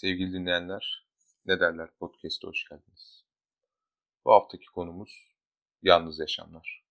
[0.00, 1.06] Sevgili dinleyenler,
[1.46, 3.24] Ne Derler Podcast'a hoş geldiniz.
[4.24, 5.34] Bu haftaki konumuz
[5.82, 6.84] yalnız yaşamlar.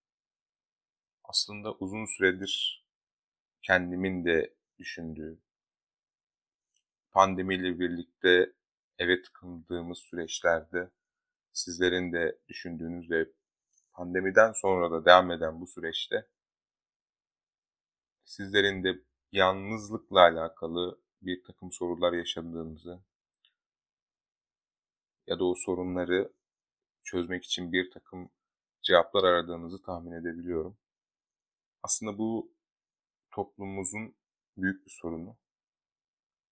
[1.23, 2.85] Aslında uzun süredir
[3.61, 5.39] kendimin de düşündüğü,
[7.11, 8.53] pandemiyle birlikte
[8.97, 10.91] eve tıkındığımız süreçlerde
[11.51, 13.29] sizlerin de düşündüğünüz ve
[13.93, 16.27] pandemiden sonra da devam eden bu süreçte
[18.25, 18.99] sizlerin de
[19.31, 22.99] yalnızlıkla alakalı bir takım sorular yaşadığınızı
[25.27, 26.33] ya da o sorunları
[27.03, 28.29] çözmek için bir takım
[28.83, 30.77] cevaplar aradığınızı tahmin edebiliyorum.
[31.83, 32.51] Aslında bu
[33.31, 34.15] toplumumuzun
[34.57, 35.37] büyük bir sorunu.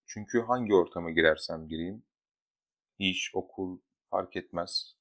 [0.05, 2.03] Çünkü hangi ortama girersem gireyim,
[2.99, 3.79] iş, okul
[4.11, 4.95] fark etmez.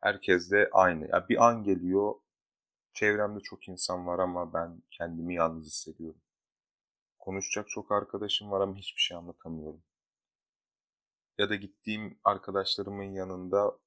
[0.00, 1.08] Herkes de aynı.
[1.08, 2.14] Ya bir an geliyor,
[2.94, 6.20] çevremde çok insan var ama ben kendimi yalnız hissediyorum.
[7.24, 9.82] Konuşacak çok arkadaşım var ama hiçbir şey anlatamıyorum.
[11.38, 13.78] Ya da gittiğim arkadaşlarımın yanında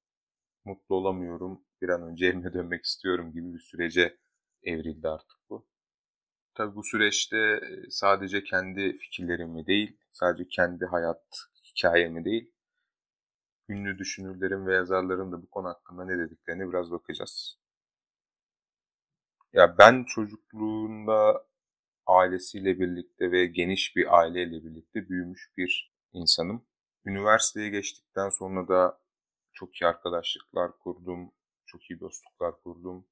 [0.65, 1.61] mutlu olamıyorum.
[1.81, 4.17] Bir an önce evime dönmek istiyorum gibi bir sürece
[4.63, 5.67] evrildi artık bu.
[6.55, 11.23] Tabii bu süreçte sadece kendi fikirlerimi değil, sadece kendi hayat
[11.65, 12.53] hikayemi değil,
[13.69, 17.57] ünlü düşünürlerin ve yazarların da bu konu hakkında ne dediklerini biraz bakacağız.
[19.53, 21.45] Ya ben çocukluğunda
[22.07, 26.65] ailesiyle birlikte ve geniş bir aileyle birlikte büyümüş bir insanım.
[27.05, 28.99] Üniversiteye geçtikten sonra da
[29.53, 31.31] çok iyi arkadaşlıklar kurdum,
[31.65, 33.07] çok iyi dostluklar kurdum.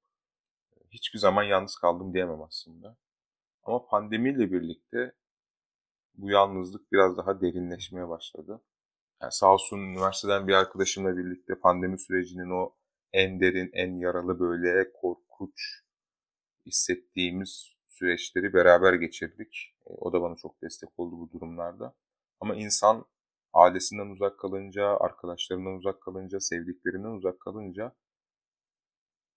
[0.92, 2.98] Hiçbir zaman yalnız kaldım diyemem aslında.
[3.64, 5.16] Ama pandemiyle birlikte
[6.14, 8.62] bu yalnızlık biraz daha derinleşmeye başladı.
[9.22, 12.76] Yani sağ olsun üniversiteden bir arkadaşımla birlikte pandemi sürecinin o
[13.14, 15.84] en derin, en yaralı böyle korkunç
[16.66, 19.76] hissettiğimiz süreçleri beraber geçirdik.
[19.88, 21.96] E, o da bana çok destek oldu bu durumlarda.
[22.40, 23.06] Ama insan
[23.54, 27.96] ailesinden uzak kalınca, arkadaşlarından uzak kalınca, sevdiklerinden uzak kalınca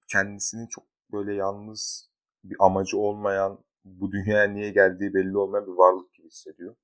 [0.09, 2.11] kendisini çok böyle yalnız
[2.45, 6.77] bir amacı olmayan, bu dünyaya niye geldiği belli olmayan bir varlık gibi hissediyor.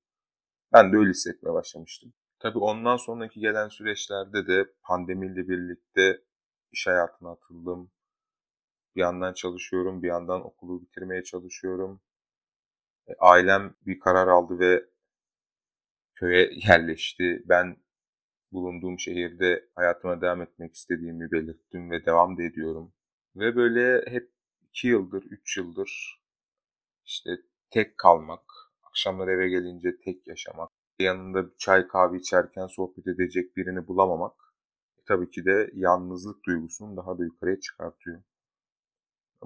[0.73, 2.13] Ben de öyle hissetmeye başlamıştım.
[2.39, 6.21] Tabii ondan sonraki gelen süreçlerde de pandemiyle birlikte
[6.71, 7.91] iş hayatına atıldım.
[8.95, 12.01] Bir yandan çalışıyorum, bir yandan okulu bitirmeye çalışıyorum.
[13.07, 14.85] E, ailem bir karar aldı ve
[16.15, 17.43] köye yerleşti.
[17.45, 17.77] Ben
[18.51, 22.93] bulunduğum şehirde hayatıma devam etmek istediğimi belirttim ve devam da ediyorum.
[23.35, 24.31] Ve böyle hep
[24.69, 26.21] iki yıldır, üç yıldır
[27.05, 27.31] işte
[27.69, 28.41] tek kalmak,
[28.83, 34.33] akşamlar eve gelince tek yaşamak, yanında bir çay kahve içerken sohbet edecek birini bulamamak
[34.99, 38.23] e, tabii ki de yalnızlık duygusunu daha da yukarıya çıkartıyor.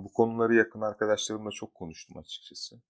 [0.04, 2.82] Bu konuları yakın arkadaşlarımla çok konuştum açıkçası.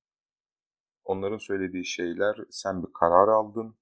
[1.03, 3.77] Onların söylediği şeyler sen bir karar aldın.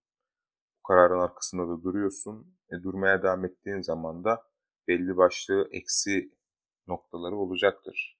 [0.77, 2.57] Bu kararın arkasında da duruyorsun.
[2.69, 4.43] E, durmaya devam ettiğin zaman da
[4.87, 6.31] belli başlı eksi
[6.87, 8.17] noktaları olacaktır.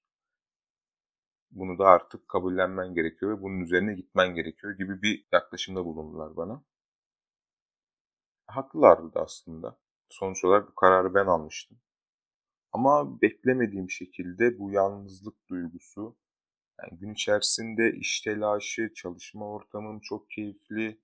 [1.50, 6.62] Bunu da artık kabullenmen gerekiyor ve bunun üzerine gitmen gerekiyor gibi bir yaklaşımda bulundular bana.
[8.46, 9.78] Haklılardı da aslında.
[10.08, 11.78] Sonuç olarak bu kararı ben almıştım.
[12.72, 16.16] Ama beklemediğim şekilde bu yalnızlık duygusu,
[16.80, 21.00] yani gün içerisinde iş telaşı, çalışma ortamım çok keyifli,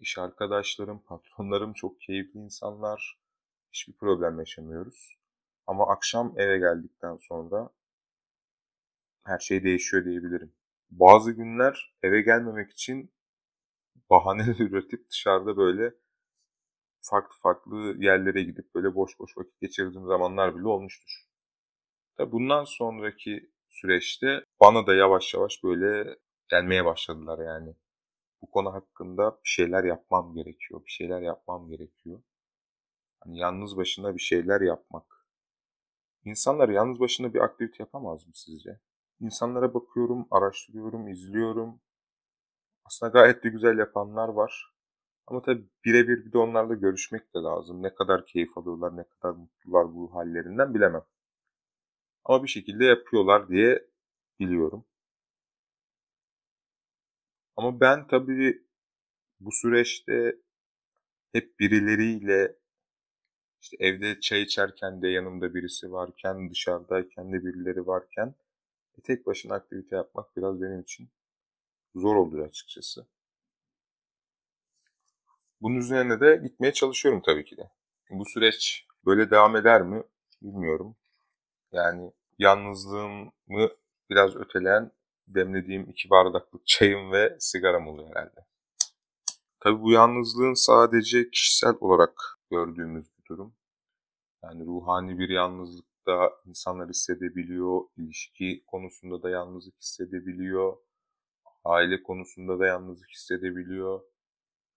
[0.00, 3.18] iş arkadaşlarım, patronlarım çok keyifli insanlar,
[3.72, 5.16] hiçbir problem yaşamıyoruz.
[5.66, 7.70] Ama akşam eve geldikten sonra
[9.24, 10.52] her şey değişiyor diyebilirim.
[10.90, 13.12] Bazı günler eve gelmemek için
[14.10, 15.94] bahaneler üretip dışarıda böyle
[17.10, 21.24] farklı farklı yerlere gidip böyle boş boş vakit geçirdiğim zamanlar bile olmuştur.
[22.16, 26.18] Tabi bundan sonraki süreçte bana da yavaş yavaş böyle
[26.50, 27.74] gelmeye başladılar yani.
[28.42, 32.22] Bu konu hakkında bir şeyler yapmam gerekiyor, bir şeyler yapmam gerekiyor.
[33.20, 35.26] Hani yalnız başına bir şeyler yapmak.
[36.24, 38.80] İnsanlar yalnız başına bir aktivite yapamaz mı sizce?
[39.20, 41.80] İnsanlara bakıyorum, araştırıyorum, izliyorum.
[42.84, 44.73] Aslında gayet de güzel yapanlar var.
[45.26, 47.82] Ama tabii birebir bir de onlarla görüşmek de lazım.
[47.82, 51.04] Ne kadar keyif alıyorlar, ne kadar mutlular bu hallerinden bilemem.
[52.24, 53.86] Ama bir şekilde yapıyorlar diye
[54.40, 54.84] biliyorum.
[57.56, 58.62] Ama ben tabii
[59.40, 60.36] bu süreçte
[61.32, 62.56] hep birileriyle
[63.60, 68.34] işte evde çay içerken de yanımda birisi varken, dışarıdayken de birileri varken
[68.98, 71.10] e, tek başına aktivite yapmak biraz benim için
[71.96, 73.06] zor oluyor açıkçası.
[75.64, 77.70] Bunun üzerine de gitmeye çalışıyorum tabii ki de.
[78.10, 80.02] Bu süreç böyle devam eder mi
[80.42, 80.96] bilmiyorum.
[81.72, 83.32] Yani yalnızlığımı
[84.10, 84.90] biraz öteleyen
[85.28, 88.46] demlediğim iki bardaklık çayım ve sigaram oluyor herhalde.
[89.60, 93.54] Tabii bu yalnızlığın sadece kişisel olarak gördüğümüz bir durum.
[94.42, 100.76] Yani ruhani bir yalnızlık da insanlar hissedebiliyor, ilişki konusunda da yalnızlık hissedebiliyor,
[101.64, 104.13] aile konusunda da yalnızlık hissedebiliyor.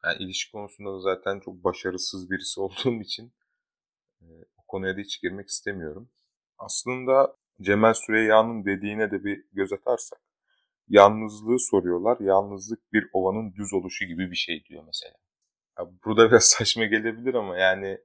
[0.05, 3.33] Yani ilişki konusunda da zaten çok başarısız birisi olduğum için
[4.21, 4.25] e,
[4.57, 6.09] o konuya da hiç girmek istemiyorum.
[6.57, 10.19] Aslında Cemal Süreyya'nın dediğine de bir göz atarsak,
[10.87, 12.17] yalnızlığı soruyorlar.
[12.19, 15.15] Yalnızlık bir ovanın düz oluşu gibi bir şey diyor mesela.
[15.79, 17.97] Ya burada biraz saçma gelebilir ama yani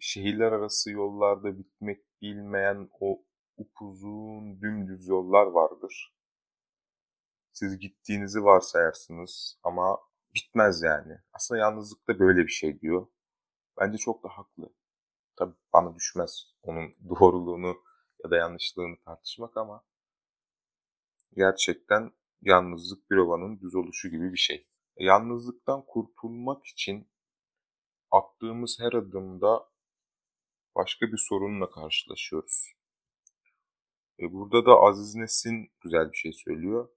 [0.00, 3.22] şehirler arası yollarda bitmek bilmeyen o
[3.56, 6.14] upuzun dümdüz yollar vardır.
[7.52, 9.98] Siz gittiğinizi varsayarsınız ama
[10.34, 11.18] bitmez yani.
[11.32, 13.06] Aslında yalnızlık da böyle bir şey diyor.
[13.80, 14.72] Bence çok da haklı.
[15.36, 17.76] Tabii bana düşmez onun doğruluğunu
[18.24, 19.84] ya da yanlışlığını tartışmak ama
[21.36, 22.12] gerçekten
[22.42, 24.66] yalnızlık bir ovanın düz oluşu gibi bir şey.
[24.96, 27.08] Yalnızlıktan kurtulmak için
[28.10, 29.68] attığımız her adımda
[30.76, 32.72] başka bir sorunla karşılaşıyoruz.
[34.20, 36.88] E burada da Aziz Nesin güzel bir şey söylüyor.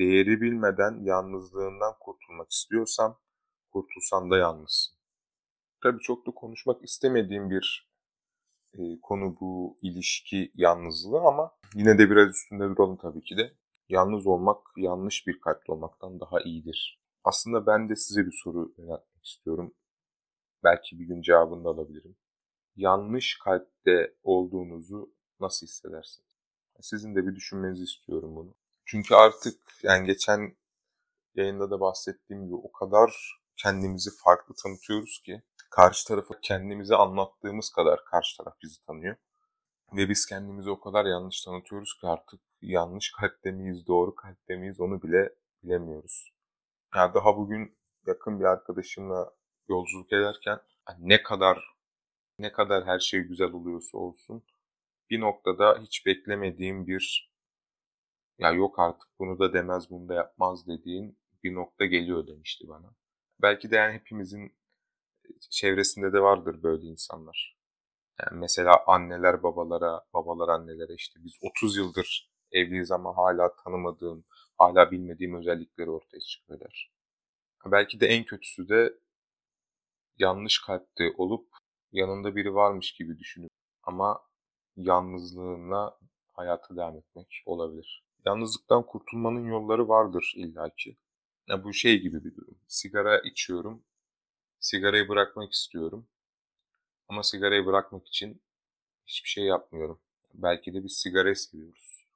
[0.00, 3.16] Değeri bilmeden yalnızlığından kurtulmak istiyorsan,
[3.70, 4.98] kurtulsan da yalnızsın.
[5.82, 7.90] Tabii çok da konuşmak istemediğim bir
[8.74, 13.52] e, konu bu ilişki yalnızlığı ama yine de biraz üstünde duralım tabii ki de.
[13.88, 17.02] Yalnız olmak yanlış bir kalpli olmaktan daha iyidir.
[17.24, 19.74] Aslında ben de size bir soru yöneltmek istiyorum.
[20.64, 22.16] Belki bir gün cevabını da alabilirim.
[22.76, 26.36] Yanlış kalpte olduğunuzu nasıl hissedersiniz?
[26.80, 28.59] Sizin de bir düşünmenizi istiyorum bunu.
[28.90, 30.56] Çünkü artık yani geçen
[31.34, 38.04] yayında da bahsettiğim gibi o kadar kendimizi farklı tanıtıyoruz ki karşı tarafı kendimizi anlattığımız kadar
[38.04, 39.16] karşı taraf bizi tanıyor.
[39.92, 44.80] Ve biz kendimizi o kadar yanlış tanıtıyoruz ki artık yanlış kalpte miyiz, doğru kalpte miyiz
[44.80, 46.32] onu bile bilemiyoruz.
[46.94, 49.34] Yani daha bugün yakın bir arkadaşımla
[49.68, 50.60] yolculuk ederken
[50.98, 51.76] ne kadar
[52.38, 54.44] ne kadar her şey güzel oluyorsa olsun
[55.10, 57.29] bir noktada hiç beklemediğim bir
[58.40, 62.94] ya yok artık bunu da demez bunu da yapmaz dediğin bir nokta geliyor demişti bana.
[63.42, 64.56] Belki de yani hepimizin
[65.50, 67.58] çevresinde de vardır böyle insanlar.
[68.20, 74.24] Yani mesela anneler babalara, babalar annelere işte biz 30 yıldır evliyiz ama hala tanımadığım,
[74.58, 76.92] hala bilmediğim özellikleri ortaya çıkıyorlar.
[77.66, 78.94] Belki de en kötüsü de
[80.18, 81.48] yanlış kalpte olup
[81.92, 83.50] yanında biri varmış gibi düşünüp
[83.82, 84.22] ama
[84.76, 85.98] yalnızlığına
[86.32, 88.09] hayata devam etmek olabilir.
[88.26, 90.96] Yalnızlıktan kurtulmanın yolları vardır illaki.
[91.48, 92.58] Ya bu şey gibi bir durum.
[92.68, 93.82] Sigara içiyorum.
[94.60, 96.06] Sigarayı bırakmak istiyorum.
[97.08, 98.42] Ama sigarayı bırakmak için
[99.06, 100.00] hiçbir şey yapmıyorum.
[100.34, 102.06] Belki de biz sigarayı seviyoruz.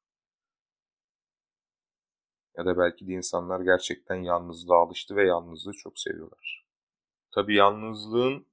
[2.59, 6.67] Ya da belki de insanlar gerçekten yalnızlığa alıştı ve yalnızlığı çok seviyorlar.
[7.31, 8.47] Tabii yalnızlığın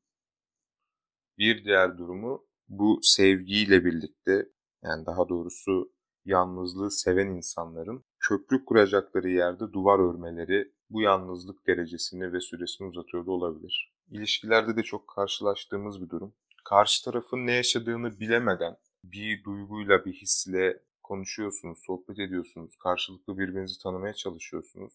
[1.37, 4.49] bir diğer durumu bu sevgiyle birlikte
[4.83, 5.91] yani daha doğrusu
[6.25, 13.31] yalnızlığı seven insanların köprü kuracakları yerde duvar örmeleri bu yalnızlık derecesini ve süresini uzatıyor da
[13.31, 13.93] olabilir.
[14.09, 16.33] İlişkilerde de çok karşılaştığımız bir durum.
[16.65, 24.13] Karşı tarafın ne yaşadığını bilemeden bir duyguyla, bir hisle konuşuyorsunuz, sohbet ediyorsunuz, karşılıklı birbirinizi tanımaya
[24.13, 24.93] çalışıyorsunuz.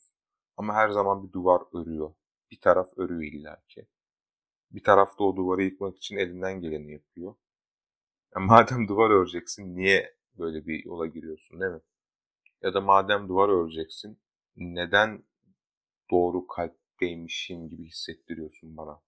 [0.57, 2.15] Ama her zaman bir duvar örüyor.
[2.51, 3.87] Bir taraf örüyor illaki.
[4.71, 7.35] Bir taraf da o duvarı yıkmak için elinden geleni yapıyor.
[8.35, 11.81] Ya madem duvar öreceksin niye böyle bir yola giriyorsun değil mi?
[12.63, 14.19] Ya da madem duvar öreceksin
[14.57, 15.25] neden
[16.11, 19.03] doğru kalpteymişim gibi hissettiriyorsun bana?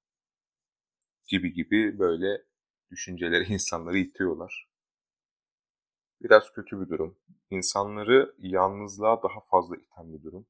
[1.28, 2.44] Gibi gibi böyle
[2.90, 4.68] düşünceleri insanları itiyorlar.
[6.22, 7.18] Biraz kötü bir durum.
[7.50, 10.46] İnsanları yalnızlığa daha fazla iten bir durum.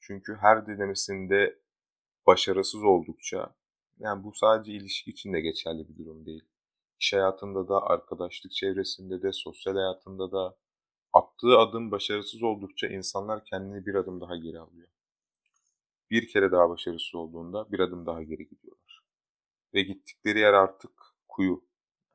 [0.00, 1.58] Çünkü her denemesinde
[2.26, 3.56] başarısız oldukça,
[3.98, 6.44] yani bu sadece ilişki için de geçerli bir durum değil.
[7.00, 10.56] İş hayatında da, arkadaşlık çevresinde de, sosyal hayatında da
[11.12, 14.88] attığı adım başarısız oldukça insanlar kendini bir adım daha geri alıyor.
[16.10, 19.02] Bir kere daha başarısız olduğunda bir adım daha geri gidiyorlar.
[19.74, 20.92] Ve gittikleri yer artık
[21.28, 21.64] kuyu.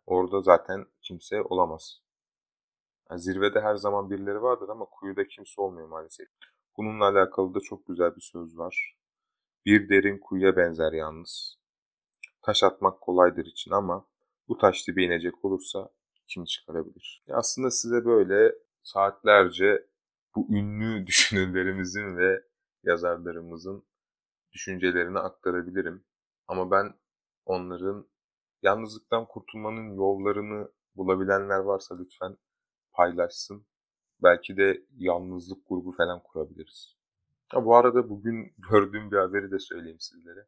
[0.06, 2.02] Orada zaten kimse olamaz.
[3.10, 6.28] Yani zirvede her zaman birileri vardır ama kuyuda kimse olmuyor maalesef.
[6.78, 8.98] Bununla alakalı da çok güzel bir söz var.
[9.66, 11.60] Bir derin kuyuya benzer yalnız.
[12.42, 14.09] Taş atmak kolaydır için ama
[14.50, 15.90] bu taş dibe inecek olursa
[16.28, 17.24] kim çıkarabilir?
[17.28, 19.88] Ya aslında size böyle saatlerce
[20.36, 22.44] bu ünlü düşünürlerimizin ve
[22.84, 23.86] yazarlarımızın
[24.54, 26.04] düşüncelerini aktarabilirim.
[26.48, 26.94] Ama ben
[27.46, 28.08] onların
[28.62, 32.38] yalnızlıktan kurtulmanın yollarını bulabilenler varsa lütfen
[32.94, 33.66] paylaşsın.
[34.24, 36.98] Belki de yalnızlık grubu falan kurabiliriz.
[37.48, 40.48] Ha, bu arada bugün gördüğüm bir haberi de söyleyeyim sizlere.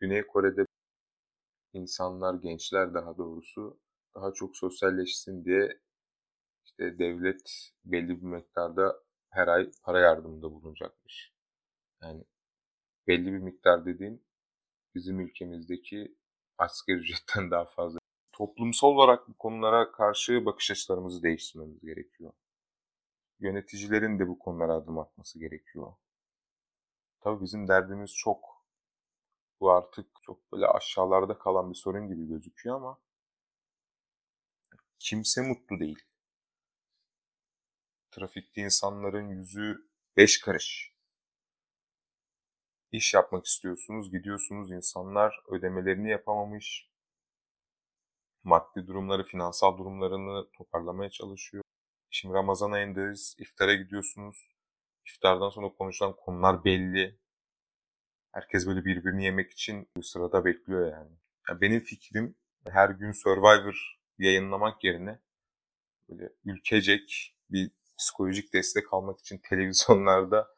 [0.00, 0.66] Güney Kore'de
[1.72, 3.80] insanlar, gençler daha doğrusu
[4.14, 5.80] daha çok sosyalleşsin diye
[6.64, 11.32] işte devlet belli bir miktarda her ay para yardımında bulunacakmış.
[12.02, 12.24] Yani
[13.08, 14.22] belli bir miktar dediğim
[14.94, 16.16] bizim ülkemizdeki
[16.58, 17.98] asgari ücretten daha fazla.
[18.32, 22.32] Toplumsal olarak bu konulara karşı bakış açılarımızı değiştirmemiz gerekiyor.
[23.40, 25.92] Yöneticilerin de bu konulara adım atması gerekiyor.
[27.20, 28.49] Tabii bizim derdimiz çok.
[29.60, 33.00] Bu artık çok böyle aşağılarda kalan bir sorun gibi gözüküyor ama
[34.98, 36.04] kimse mutlu değil.
[38.10, 40.94] Trafikte insanların yüzü beş karış.
[42.92, 46.90] İş yapmak istiyorsunuz, gidiyorsunuz insanlar ödemelerini yapamamış,
[48.44, 51.64] maddi durumları, finansal durumlarını toparlamaya çalışıyor.
[52.10, 54.50] Şimdi Ramazan ayındayız, iftara gidiyorsunuz.
[55.06, 57.19] İftardan sonra konuşulan konular belli.
[58.32, 61.12] Herkes böyle birbirini yemek için bu sırada bekliyor yani.
[61.48, 61.60] yani.
[61.60, 62.36] Benim fikrim
[62.68, 65.20] her gün Survivor yayınlamak yerine
[66.08, 70.48] böyle ülkecek bir psikolojik destek almak için televizyonlarda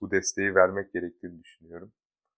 [0.00, 1.92] bu desteği vermek gerektiğini düşünüyorum.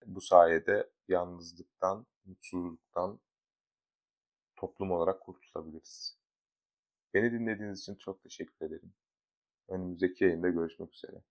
[0.06, 3.20] Bu sayede yalnızlıktan, mutsuzluktan
[4.56, 6.18] toplum olarak kurtulabiliriz.
[7.14, 8.94] Beni dinlediğiniz için çok teşekkür ederim.
[9.68, 11.22] Önümüzdeki yayında görüşmek üzere.